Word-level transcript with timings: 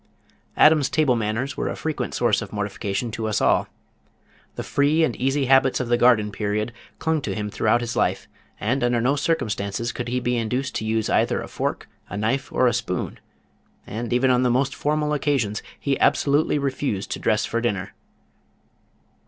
Adam's 0.57 0.89
table 0.89 1.15
manners 1.15 1.55
were 1.55 1.67
a 1.69 1.75
frequent 1.75 2.15
source 2.15 2.41
of 2.41 2.51
mortification 2.51 3.11
to 3.11 3.27
us 3.27 3.39
all. 3.39 3.67
The 4.55 4.63
free 4.63 5.03
and 5.03 5.15
easy 5.17 5.45
habits 5.45 5.79
of 5.79 5.89
the 5.89 5.95
Garden 5.95 6.31
period 6.31 6.73
clung 6.97 7.21
to 7.21 7.35
him 7.35 7.51
throughout 7.51 7.81
his 7.81 7.95
life, 7.95 8.27
and 8.59 8.83
under 8.83 8.99
no 8.99 9.15
circumstances 9.15 9.91
could 9.91 10.07
he 10.07 10.19
be 10.19 10.37
induced 10.37 10.73
to 10.77 10.85
use 10.85 11.07
either 11.07 11.39
a 11.39 11.47
fork, 11.47 11.87
a 12.09 12.17
knife 12.17 12.51
or 12.51 12.65
a 12.65 12.73
spoon, 12.73 13.19
and 13.85 14.11
even 14.11 14.31
on 14.31 14.41
the 14.41 14.49
most 14.49 14.73
formal 14.73 15.13
occasions 15.13 15.61
he 15.79 15.99
absolutely 15.99 16.57
refused 16.57 17.11
to 17.11 17.19
dress 17.19 17.45
for 17.45 17.61
dinner. 17.61 17.93